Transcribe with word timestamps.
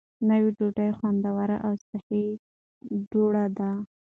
نوې 0.29 0.49
ډوډۍ 0.57 0.89
خوندوره 0.97 1.57
او 1.65 1.73
صحي 1.87 2.25
دواړه 3.11 3.45
ده. 3.57 3.71